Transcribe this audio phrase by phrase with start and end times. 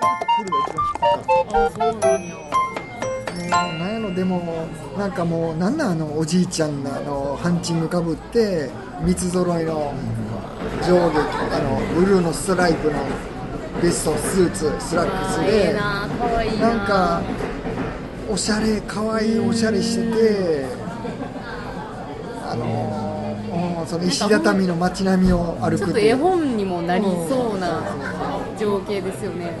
[0.00, 8.70] が一番引っかったあそうなんやもなんやろでもなんかもうなんなんあのおじいちゃんのあのハンチングかぶって
[9.02, 9.94] 三つ揃いの
[10.86, 12.98] 上下あのブルーのストライプの
[13.82, 17.22] ベストスーツスラックスでな可愛いななんか
[18.28, 20.77] おしゃれ可愛いおしゃれしてて
[23.88, 27.82] その石畳の街並みを歩ちょくっと絵本にもなりそうな
[28.58, 29.52] 情景ですよね。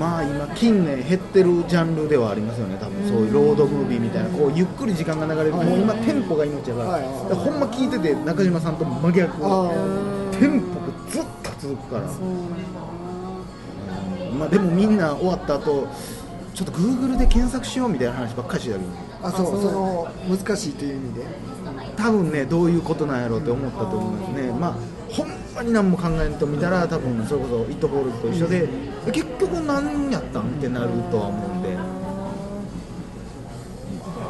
[0.00, 3.06] まあ今近年減ってるジャンルではありますよね多分。
[3.08, 6.88] そういうロードムービーみたいなこうゆっくり時間が流れるもう今テンポが命やから。
[6.88, 7.02] はい。
[7.34, 9.36] ほんま聞いてて中島さんと真逆。
[9.42, 9.70] あ
[10.32, 12.08] テンポがずっと続くから。
[12.08, 12.22] そう
[14.38, 15.88] まあでもみんな終わった後
[16.54, 18.90] ちょっと Google で検索しようみたいな話ばっかりしてたけど。
[19.22, 19.46] あそう。
[19.46, 19.62] あそう。
[19.62, 21.26] その難しいという意味で
[21.96, 24.52] 多分ねどういうことなんやろうって思ったと思いますね。
[24.52, 24.76] まあ
[25.10, 28.68] ほんまに何も考えんと見たら多分それこそ「イットボールズ」と一緒で
[29.12, 31.76] 結局何やったんってなるとは思うんで。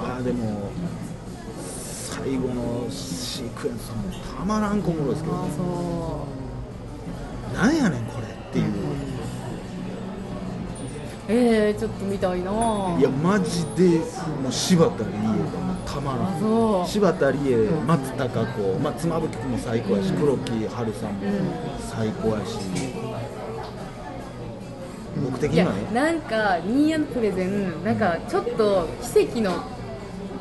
[0.06, 0.70] まあでも
[2.26, 3.96] 最後のシークエンスも
[4.38, 6.26] たまらんこもろですけどあそ
[7.54, 8.64] なんやねんこれっていう。
[8.66, 8.70] う
[11.28, 13.98] えー、ちょっと見たいないやマジで
[14.42, 16.86] もう柴田理恵がもうたまらあん。
[16.86, 17.56] 柴田理恵、
[17.86, 20.92] 松たか子、まあ、妻夫木君も最高やし、黒木華さんも
[21.80, 22.58] 最高やし、
[25.24, 29.64] 僕的にはね、なんかニーヤのプレゼンなんかちょっと奇跡の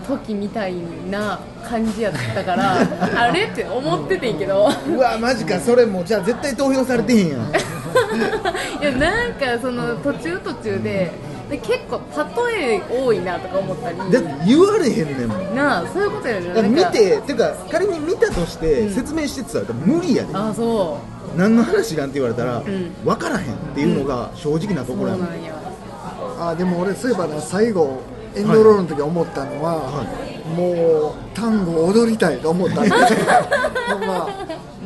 [0.06, 0.76] 時みたい
[1.10, 2.78] な感じやったから
[3.16, 4.70] あれって思っててんけど。
[4.88, 7.40] うわ、マジか、それもうじゃあ絶対投票されてへんやん、
[8.82, 11.12] いやなんかその途中途中で
[11.50, 12.02] で結構
[12.48, 13.98] 例え多いなとか思ったり。
[13.98, 15.56] だって言われへんねんもん。
[15.56, 18.94] なあそういうことやね見て、てか仮に見たとしてうん。
[18.94, 20.98] 説明してって言ったら無理やで、あそ
[21.38, 22.64] 何の話なんて言われたら、ん。
[23.04, 25.54] 分からへんっていうのが正直なところやもん、うなんや。
[26.40, 28.02] あでも俺そういえばな最後
[28.36, 30.04] エンドロールの時思ったのは、は
[30.46, 32.98] もう単語踊りたいと思ったんま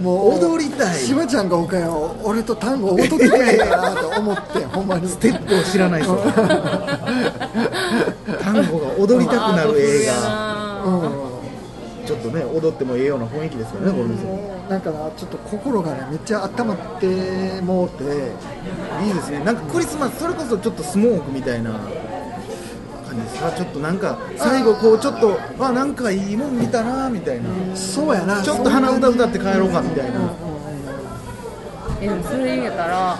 [0.01, 0.99] もう踊りたい。
[0.99, 5.07] しばちゃんがおかよ俺と単語踊ってくれへんかなと思ってほんまに。
[5.09, 6.31] ステップを知らない人、単
[8.71, 10.83] 語が踊りたくなる映画。
[10.85, 11.01] うん。
[11.01, 11.09] 画
[12.07, 19.43] ちょっとね踊ってもええような雰囲気ですよね、この店もうなんかなちょっと心がねめっちゃ温まってもうていいですね。
[19.43, 21.79] なんかクリスマスそれこそちょっとスモークみたいな
[23.19, 27.49] 感じですかちょっとなんか最後こうちょっとあなんかいいもん見たなみたいな。
[27.75, 28.41] そうやな。
[28.41, 30.33] ちょっと鼻歌歌って帰ろうかみたいな。
[32.01, 33.19] えでもそれやったら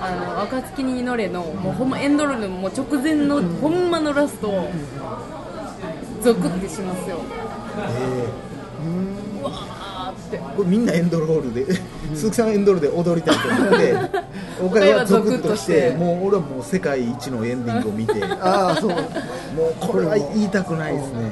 [0.00, 4.70] あの暁に祈れのもうほんまエンドロールのもう直前のほんまのラストを
[6.22, 7.16] ゾクってしますよ。
[9.40, 10.38] うわーって。
[10.38, 11.66] これみんなエンドロールで
[12.14, 13.94] 鈴木さんはエンドロールで踊りたいと思って
[14.60, 15.90] 岡山はゾクッとして。
[15.92, 18.14] もう俺はもう世界一のエンディングを見て。
[18.14, 18.92] も うああそう。
[19.80, 21.30] これは言いたくないですね。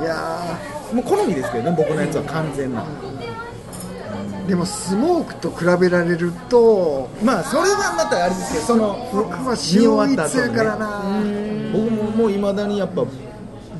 [0.00, 0.58] いや
[0.94, 2.82] もう好みですけどね僕のやつは完全な。
[2.82, 11.02] ーでもスモークと比べられるとまあそれはまたあれですけどその僕は見終秀わっ逸た後にねやからな。
[11.72, 13.04] 僕ももういまだにやっぱ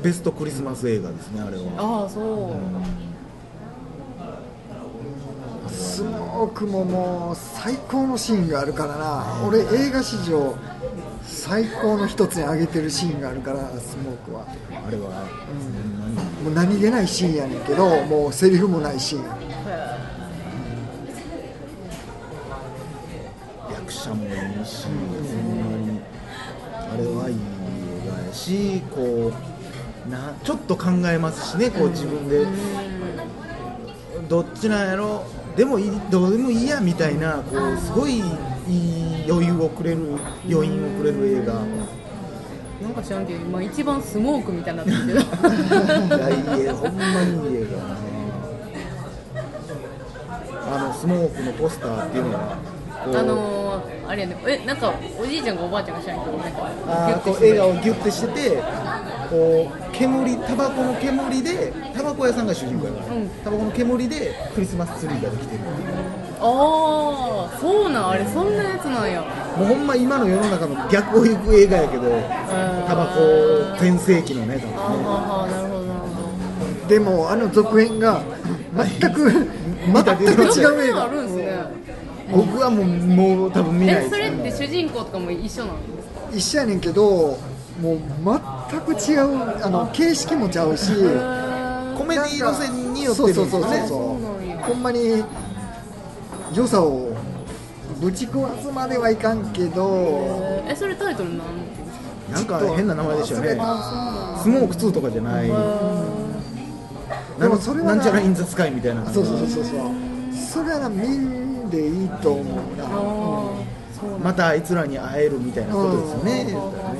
[0.01, 1.63] ベストクリスマス映画ですねあれは。
[1.77, 3.10] ああそう
[5.91, 9.25] スモークももう最高のシーンがあるからな。
[9.45, 10.55] 俺映画史上
[11.25, 14.45] 最高の一つに挙げてるシーンがあるからスモークは。
[14.71, 16.45] あれは、ほん。
[16.45, 19.23] もう何気ないシーンやねんけどもうセリフもないシーン
[23.71, 24.31] 役者もいい
[24.65, 26.01] し、ほん。
[26.73, 27.39] あれはいい映
[28.09, 29.31] 画やしこ
[30.07, 32.45] うなちょっと考えますしねこう自分で、
[34.29, 35.25] どっちなんやろ？
[35.55, 38.23] でもいいどうでもいいやみたいなこうすごいいい
[39.29, 39.97] 余裕をくれる
[40.49, 41.53] 余韻をくれる映画。
[42.81, 45.19] なんか知らんけど今一番スモークみたいになってるけど。
[45.19, 45.21] い
[46.65, 47.77] やほんまにいい映画
[50.75, 52.39] あのスモークのポスターっていうのが
[53.05, 53.17] こう。
[53.17, 58.63] あのー、あれやねえなんかおじいちゃんがおばあちゃんが知らんけどなんかあーこうギュッてして映画をギュッてしてて
[59.29, 65.87] こう煙タバコの煙でタバコ屋さんが主人公やから、うんタバコの煙でクリスマスツリーができてるっていう
[66.39, 69.21] ああそうなんあれそんなやつなんや
[69.57, 72.03] もうほんま今の世の中の逆を行く映画やけど
[72.87, 78.23] タバコ全盛期のね多分ねあなるほどなるほどでもあの続編が
[78.99, 81.81] 全く全く違う映画あるんですね
[82.31, 87.37] 僕はもうもう多分見ないそれって主人公とかも一緒なんですか一緒やねんけど
[87.79, 87.99] もう
[88.69, 90.91] 全く違うあの形式もちゃうし
[91.97, 93.51] コメディ路線によってるんですよね。
[93.51, 94.21] そうそうそうそうそう。
[94.21, 95.23] なんやほんまに
[96.53, 97.15] 良さを
[97.99, 101.39] ぶち壊すまではいかんけどええそれタイトルなん
[102.31, 103.57] なんか変な名前でしたよね。
[103.59, 105.47] あスモーク2とかじゃない。
[107.39, 109.73] でもそれはななんちゃらインザスカイみたいなそうそうそうそうそう。
[110.33, 112.45] それはな見んでいいと思う
[112.77, 112.85] な、
[114.23, 116.90] またあいつらに会えるみたいなことですよね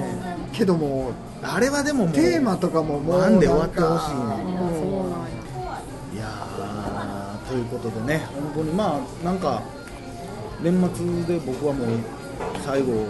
[0.54, 1.12] けども
[1.42, 4.22] あれはでもテーマとかももうワンで終わってほしいね。
[4.22, 5.38] あーそうなんや。
[6.14, 9.62] いやーということでね本当にまあなんか
[10.62, 11.88] 年末で僕はもう
[12.64, 13.08] 最後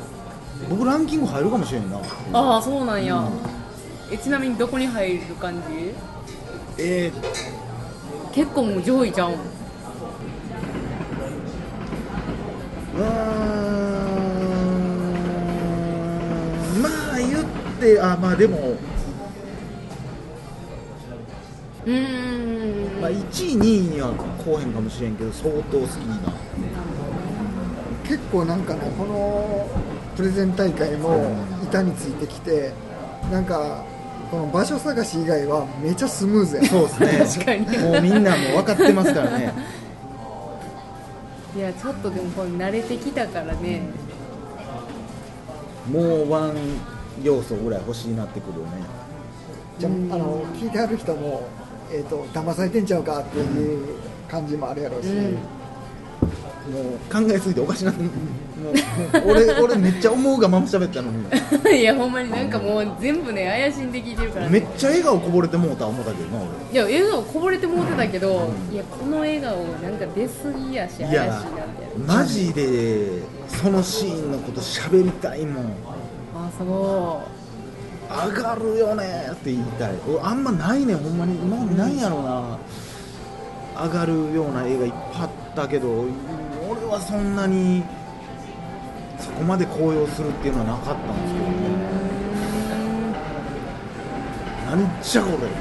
[0.69, 1.97] 僕ランキング入るかもしれんな。
[2.33, 3.27] ああそうなんや、
[4.11, 5.93] えちなみにどこに入る感じ？
[6.77, 7.11] え
[8.31, 9.31] 結構もう上位じゃん。
[9.31, 9.33] ー、
[12.97, 13.50] うー
[17.81, 18.77] 言ってあまあでも、
[21.85, 23.01] うーん。
[23.01, 23.19] まあ、1位
[23.57, 23.61] 2位
[23.95, 26.19] にはこうへんかもしれんけど相当好きな
[28.03, 29.67] 結構なんかねこの
[30.15, 32.71] プレゼン大会も板についてきて
[33.31, 33.83] なんか
[34.29, 36.63] この場所探し以外はめちゃスムーズや。
[36.65, 36.89] そうで
[37.25, 37.43] すね。
[37.43, 37.77] 確かに。
[37.79, 39.53] もうみんなもう分かってますからね。
[41.57, 43.81] いやちょっとでもこれ慣れてきたからね。
[45.91, 46.53] もうワン
[47.23, 48.71] 要素ぐらい欲しいなってくるよね。
[49.79, 51.47] じゃああの聞いてある人も、
[51.91, 53.97] えー、と騙されてんちゃうかっていう
[54.29, 55.33] 感じもあるやろうし、うん。
[55.33, 58.03] もう考えすぎておかしなもう
[59.25, 61.25] 俺俺めっちゃ思うがまま喋ったのに。
[61.75, 66.47] いやほんまになんかもう全部ね怪しんで聞いてるから、ね、めっちゃ笑顔こぼれてもうた思ったけどな俺。
[66.71, 72.13] いや笑顔こぼれてもうてたけど、いやこの笑顔なんか出過ぎやし怪しいなみたいいやな。
[72.15, 75.65] マジでそのシーンのこと喋りたいもん
[76.59, 77.21] あそ
[78.29, 79.93] 上がるよねって言いたい。
[80.21, 81.35] あんまないねほんまに。
[81.35, 82.57] 今までないやろうな。
[83.83, 86.05] 上がるような映画いっぱいあったけど
[86.69, 87.83] 俺はそんなに
[89.17, 91.51] そこまで高揚するっていうのはなかったんですけどね。
[94.65, 95.55] なんじゃこれってなる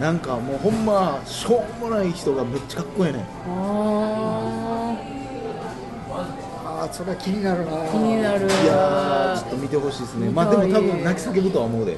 [0.00, 3.22] なんかもうほんましょうもない人がめっちゃかっこええねん。
[6.92, 7.72] それは気になるな。
[7.72, 8.46] ー気になる。
[8.46, 10.30] いやーちょっと見てほしいですね。
[10.30, 11.92] まあでも多分泣き叫ぶとは思うで。
[11.92, 11.96] い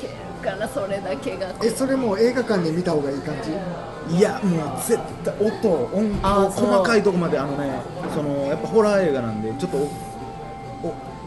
[0.00, 1.52] けるからそれだけが。
[1.62, 3.50] えそれもう映画館で見た方がいい感じ？
[4.16, 6.14] いやもう絶対音音
[6.50, 7.80] 細かいとこまであのね
[8.14, 9.78] そのやっぱホラー映画なんでちょっと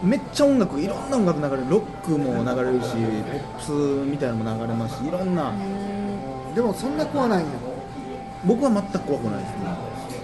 [0.03, 3.71] めっちゃ音楽いろんな音楽流れるロックも流れるしポップス
[4.05, 5.51] みたいなのも流れますしいろんな。
[6.53, 7.51] でもそんな怖ないんや
[8.45, 9.57] 僕は全く怖くないですね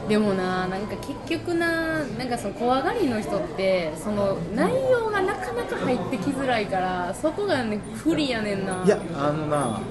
[0.08, 8.84] でもななんか結局ななんかその怖がりの人ってその内容がなかなか入ってきづらいからそこがね不利やねんな。
[8.86, 9.82] いやあのな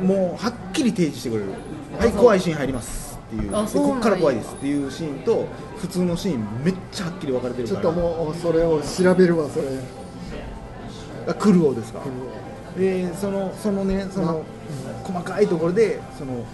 [0.00, 1.50] もうはっきり提示してくれる。
[1.98, 3.50] はい怖いシーン入りますっていう。
[3.50, 3.94] であそうなんや。
[3.96, 5.46] こっから怖いですっていうシーンと
[5.76, 9.66] 普通のシーンめっちゃはっきり分かれてるちょっともうそれを調べるわそれ。
[11.26, 12.00] あクルオですか？
[12.76, 14.44] でそのそのねその
[15.02, 16.44] 細かいところでその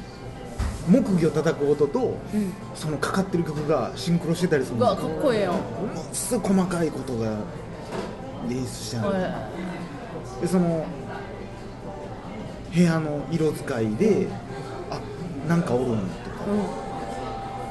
[0.88, 2.52] 木魚叩く音と、うん。
[2.74, 5.10] そのかかってる曲がシンクロしてたりするうんわですよ。
[5.10, 5.52] かっこええやん。
[5.52, 5.62] もの
[6.12, 7.30] すごい細かいことが
[8.50, 9.48] 演出してある、は
[10.40, 10.86] でその
[12.74, 14.26] 部屋の色使いで、
[14.90, 15.00] あ
[15.48, 16.10] なんかおるんやといか、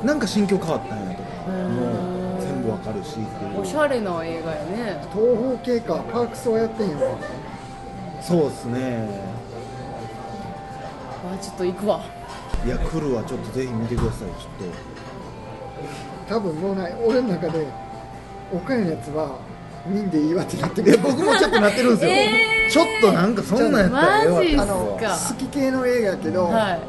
[0.03, 1.29] うなんか心境変わったんやとか。
[1.51, 3.11] もう全部わかるし。
[3.11, 5.05] ってん、いうおしゃれな映画やね。
[5.13, 7.17] 東方系かパークスはやってんよ
[8.21, 9.09] そうですね
[11.29, 12.01] あちょっと行くわ
[12.65, 14.29] いや来るはちょっとぜひ見てください。
[14.29, 14.69] ちょっ
[16.27, 16.35] と。
[16.35, 17.67] 多分もうない俺の中で
[18.53, 19.37] 岡山のやつは
[19.85, 22.71] 見んでいいわってなっていやる僕もちょっとなってるんですよ、えー。
[22.71, 25.17] ちょっとなんかそんなんやったらええわマジっすあのか。
[25.29, 26.79] 好き系の映画やけど、はい。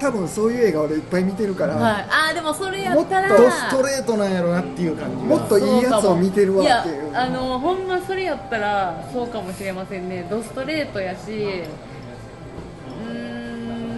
[0.00, 5.22] 多分そういう映画俺いっぱい見てるから、はい、あーでもそれやったらもっとドストレートなんやろなっていう感じが。
[5.22, 5.36] も。
[5.36, 7.10] っといいやつを見てるわっていう。
[7.10, 10.26] いやあのほんまそれやったらそうかもしれませんね。
[10.28, 11.62] ドストレートやし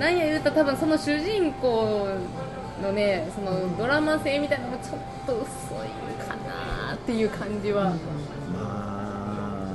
[0.03, 2.09] なんや言うたら多分その主人公
[2.83, 5.47] のねそのドラマ性みたいなのもちょっと薄い
[6.27, 7.95] かなっていう感じは、ま
[8.57, 9.69] あ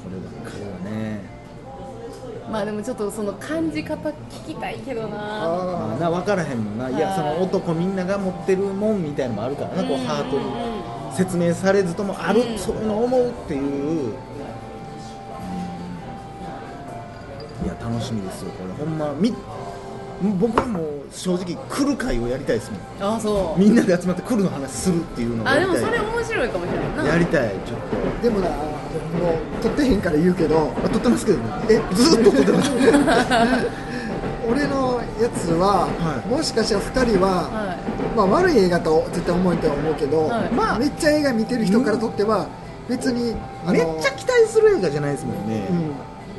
[0.00, 1.22] こればっかりはね。
[2.52, 4.14] まあでもちょっとその感じ方聞
[4.46, 5.16] きたいけどな。
[5.16, 6.88] あまあな分からへんもんな。
[6.88, 6.92] い。
[6.92, 9.82] やはいその男みんなが持ってるもんみたいのもあるからな。
[9.82, 12.58] こううんハートうんに説明されずともあるうん。
[12.58, 14.14] そういうの思うっていう
[17.92, 18.72] 楽しみですよこれ。
[18.72, 19.34] ほんまみ
[20.38, 23.14] 僕はもう正直来る会をやりたいですもん。
[23.14, 23.60] あそう。
[23.60, 25.98] みんなで集まって来るの話するっていうのをあでもやりたい。
[25.98, 26.96] それ面白いかもしれない。
[26.96, 31.44] なやりたいちょっーでもなもう撮ってへんから言うけどとあ撮ってますけどね。
[31.68, 32.70] えずっと撮ってます
[34.48, 36.28] 俺のやつは、はい。
[36.28, 37.76] もしかしたら2人は、は
[38.16, 40.52] まあ、悪い映画と絶対思えとは思うけど、はい。
[40.52, 42.48] まあ、めっちゃ映画見てる人からとっては
[42.88, 43.34] 別に
[43.66, 45.81] めっちゃ期待する映画じゃないですもんね、うん、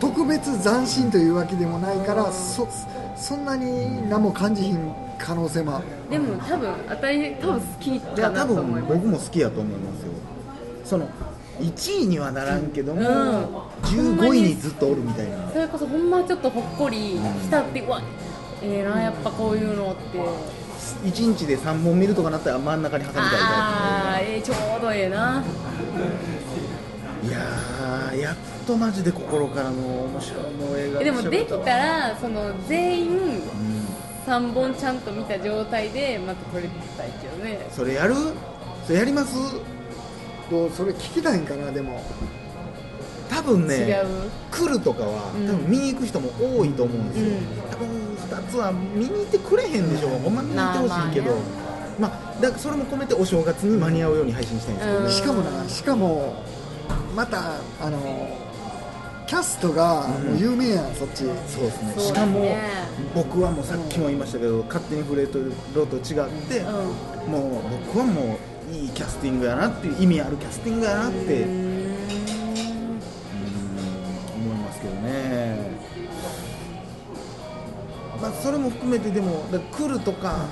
[0.03, 2.67] 特別斬新というわけでもないからそ
[3.15, 5.77] そんなに何も感じひん可能性も。
[5.77, 8.93] あるいでも多分当たり多分好きいや多かなと思います。
[8.93, 10.11] 分僕も好きやと思いますよ。
[10.83, 11.07] その
[11.61, 13.45] 1位にはならんけども、うん。
[13.83, 15.49] 15位にずっとおるみたいな。
[15.53, 18.01] それこそほんまちょっとほっこりしたってうわ
[18.61, 20.19] ええなやっぱこういうのって。
[21.05, 25.41] 1日で3本見るとかなったら真ん中に挟みたいタああええちょうどええな。
[25.41, 33.41] イプいやーやっとマジで心からの面白いの映画えでもできたらその全員うん。
[34.25, 37.67] 3本ちゃんと見た状態でまた撮れたいけどね。
[37.69, 38.15] それやる？
[38.85, 39.35] それやります？
[40.49, 42.01] どうそれ聞きたいんかなでも。
[43.29, 44.05] 多分ね違う。
[44.49, 45.47] 来るとかは、うん。
[45.47, 47.69] 多分見に行く人も多いと思うんですよ、うん。
[47.69, 51.35] 多分2つは見に行ってくれへんでしょう、ほんま見に行ってほしいけど、
[51.99, 55.11] まあだからそれも込めてお正月に間に合うように配信したいんですけどね、うん。
[55.11, 56.43] しかもなしかも
[57.13, 57.99] またあの
[59.25, 61.23] キャストがもう有名やん、そっち。
[61.47, 61.93] そうですね。
[61.97, 62.57] しかもね。
[63.15, 65.39] 僕はもうさっきも言いましたけど、勝手に触れと
[65.73, 66.63] ろと違って、う
[67.29, 67.31] ん。
[67.31, 68.37] もう僕はも
[68.71, 71.49] ういいキャスティングやなっていう意味あるキャスティングやなって、うーん。
[71.49, 71.73] うん
[74.35, 75.57] 思いますけどね、
[78.21, 80.45] まあ、それも含めてでもだから来るとか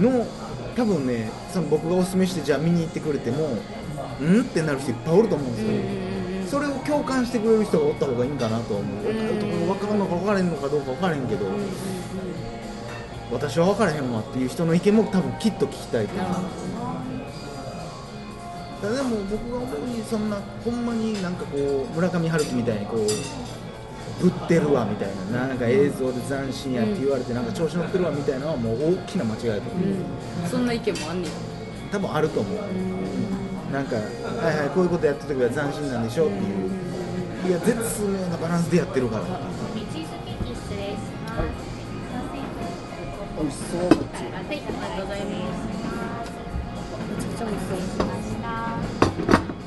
[0.00, 0.26] の
[0.74, 3.58] 多分ねその僕がおすすめしてじゃあ見に行ってくれても
[4.20, 4.40] うん？
[4.40, 5.70] ってなる人いっぱいおると思うんですよ、
[6.52, 9.04] それを共感してくれる人がおった方がいいんかなとは思う。
[9.04, 11.26] 分かるところ分かるのか分からへんのかどうか分からへん。
[11.26, 11.46] けど、
[13.32, 16.28] 私は分からへんわっていう人の意見も多分きっと聞きたいと思う。
[16.28, 16.44] なる
[18.82, 29.88] ほどなでも僕が思うにそんなほんまになんかこう村上春樹みたいにこうぶってるわみたいななんか映像で斬新やって言われてなんか調子乗ってるわみたいなのはもう大きな間違いだと思う、
[30.42, 30.48] うん。
[30.50, 31.32] そんな意見もあんねん
[31.90, 32.58] 多分あると思う、
[33.72, 34.02] なんかは
[34.52, 36.42] いはいこういうことやった時は斬新なんでしょっていう。
[37.48, 39.22] いや絶妙なバランスでやってるから。
[39.24, 39.30] 美
[43.48, 43.80] 味しそう。
[43.80, 43.90] はい、あ
[44.52, 44.74] りがとう
[45.08, 45.58] ございます。
[47.08, 48.06] めちゃくちゃ美味しそう。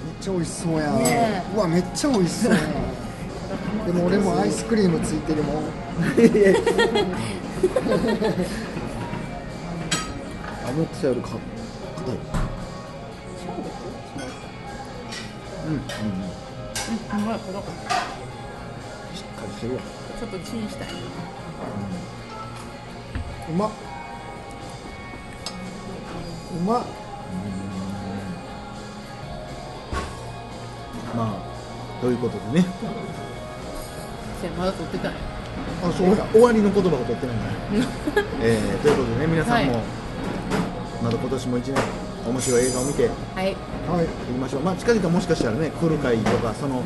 [0.05, 0.91] めっちゃ美味しそうや。
[0.91, 2.59] ん、ねうわめっちゃ美味しそうや。
[2.61, 2.63] ん
[3.87, 5.55] でも俺もアイスクリームついてるもん。
[5.57, 5.65] 思
[10.83, 11.29] ってたよりか
[11.97, 12.17] 硬い
[15.65, 15.73] うん。
[15.73, 15.79] うん。
[15.79, 15.79] うん。
[15.79, 16.29] うん。
[17.23, 19.81] うまいほどしっかりしてるわ
[20.19, 20.87] ちょっとチンしたい
[23.47, 23.71] うん、うまっ
[26.57, 26.83] うまっ
[31.15, 32.65] まあということでね
[34.57, 35.11] まだ撮ってたん。
[35.11, 35.17] や
[35.83, 37.51] あそうや終わりの言葉が取ってないから、
[38.41, 39.65] えーということでね皆さん。
[39.65, 39.83] も、はい
[41.03, 41.75] また今年も一年
[42.25, 43.07] 面白い映画を見て。
[43.07, 43.45] はい。
[43.87, 44.05] はい。
[44.05, 44.61] いきましょう。
[44.61, 46.83] まあ近々もしかしたらね来る会とかその、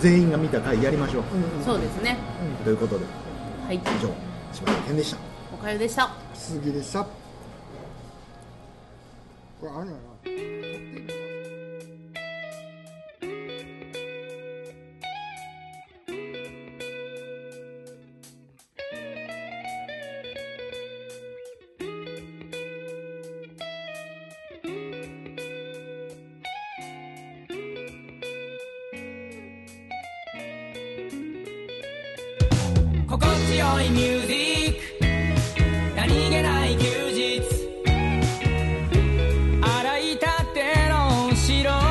[0.00, 1.64] 全員が見た回やりましょう、うんうん。
[1.64, 2.16] そうですね。
[2.64, 3.04] ということで。
[3.66, 3.76] はい。
[3.76, 4.12] 以上。
[4.52, 5.18] 柴田健でした。
[5.52, 6.10] おかゆでした。
[6.34, 7.04] 杉でした。
[7.04, 7.10] こ
[9.62, 9.96] れあれや
[33.54, 35.06] いミュージック。
[35.96, 37.40] 何気ない休日。
[39.62, 41.87] 洗いたての白